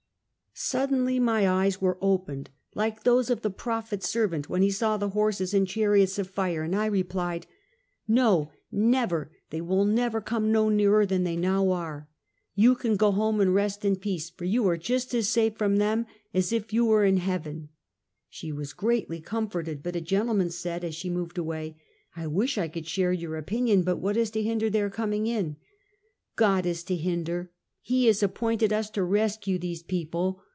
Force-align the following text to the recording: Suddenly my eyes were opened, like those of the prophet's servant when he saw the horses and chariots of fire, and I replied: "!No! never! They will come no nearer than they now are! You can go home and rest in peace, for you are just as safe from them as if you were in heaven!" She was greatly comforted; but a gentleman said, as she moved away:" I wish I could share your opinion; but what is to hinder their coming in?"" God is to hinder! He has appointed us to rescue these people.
Suddenly 0.53 1.17
my 1.17 1.47
eyes 1.49 1.79
were 1.81 1.97
opened, 2.01 2.49
like 2.75 3.03
those 3.03 3.29
of 3.29 3.41
the 3.41 3.49
prophet's 3.49 4.07
servant 4.09 4.47
when 4.49 4.61
he 4.61 4.69
saw 4.69 4.95
the 4.97 5.09
horses 5.09 5.53
and 5.53 5.65
chariots 5.65 6.19
of 6.19 6.29
fire, 6.29 6.61
and 6.61 6.75
I 6.75 6.85
replied: 6.87 7.47
"!No! 8.07 8.51
never! 8.69 9.31
They 9.49 9.61
will 9.61 9.87
come 10.21 10.51
no 10.51 10.67
nearer 10.69 11.05
than 11.05 11.23
they 11.23 11.37
now 11.37 11.71
are! 11.71 12.09
You 12.53 12.75
can 12.75 12.97
go 12.97 13.11
home 13.11 13.39
and 13.39 13.55
rest 13.55 13.85
in 13.85 13.95
peace, 13.95 14.29
for 14.29 14.43
you 14.43 14.67
are 14.67 14.77
just 14.77 15.15
as 15.15 15.29
safe 15.29 15.55
from 15.57 15.77
them 15.77 16.05
as 16.33 16.51
if 16.51 16.73
you 16.73 16.85
were 16.85 17.05
in 17.05 17.17
heaven!" 17.17 17.69
She 18.29 18.51
was 18.51 18.73
greatly 18.73 19.19
comforted; 19.21 19.81
but 19.81 19.95
a 19.95 20.01
gentleman 20.01 20.51
said, 20.51 20.83
as 20.83 20.93
she 20.93 21.09
moved 21.09 21.37
away:" 21.37 21.79
I 22.15 22.27
wish 22.27 22.57
I 22.59 22.67
could 22.67 22.85
share 22.85 23.13
your 23.13 23.37
opinion; 23.37 23.83
but 23.83 23.97
what 23.99 24.17
is 24.17 24.29
to 24.31 24.43
hinder 24.43 24.69
their 24.69 24.89
coming 24.89 25.27
in?"" 25.27 25.55
God 26.35 26.65
is 26.65 26.83
to 26.83 26.95
hinder! 26.97 27.51
He 27.83 28.05
has 28.05 28.21
appointed 28.21 28.71
us 28.71 28.91
to 28.91 29.03
rescue 29.03 29.57
these 29.57 29.81
people. 29.81 30.43